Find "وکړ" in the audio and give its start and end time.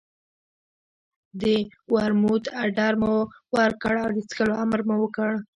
5.03-5.31